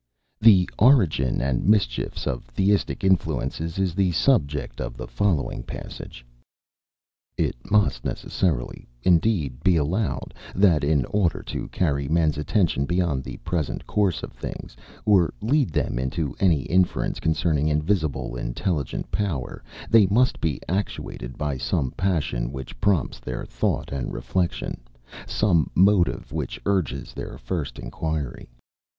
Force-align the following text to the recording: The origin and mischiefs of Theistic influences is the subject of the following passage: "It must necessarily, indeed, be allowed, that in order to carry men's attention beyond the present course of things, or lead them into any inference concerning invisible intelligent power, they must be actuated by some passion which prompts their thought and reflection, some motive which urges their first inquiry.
The 0.39 0.67
origin 0.79 1.41
and 1.41 1.67
mischiefs 1.69 2.25
of 2.25 2.45
Theistic 2.45 3.03
influences 3.03 3.77
is 3.77 3.93
the 3.93 4.11
subject 4.13 4.81
of 4.81 4.97
the 4.97 5.05
following 5.05 5.61
passage: 5.61 6.25
"It 7.37 7.53
must 7.69 8.03
necessarily, 8.03 8.87
indeed, 9.03 9.63
be 9.63 9.75
allowed, 9.75 10.33
that 10.55 10.83
in 10.83 11.05
order 11.05 11.43
to 11.43 11.67
carry 11.67 12.07
men's 12.07 12.39
attention 12.39 12.85
beyond 12.85 13.23
the 13.23 13.37
present 13.45 13.85
course 13.85 14.23
of 14.23 14.31
things, 14.33 14.75
or 15.05 15.35
lead 15.39 15.69
them 15.69 15.99
into 15.99 16.35
any 16.39 16.61
inference 16.63 17.19
concerning 17.19 17.67
invisible 17.67 18.35
intelligent 18.35 19.11
power, 19.11 19.63
they 19.87 20.07
must 20.07 20.41
be 20.41 20.59
actuated 20.67 21.37
by 21.37 21.57
some 21.59 21.91
passion 21.91 22.51
which 22.51 22.81
prompts 22.81 23.19
their 23.19 23.45
thought 23.45 23.91
and 23.91 24.11
reflection, 24.11 24.81
some 25.27 25.69
motive 25.75 26.31
which 26.33 26.59
urges 26.65 27.13
their 27.13 27.37
first 27.37 27.77
inquiry. 27.77 28.49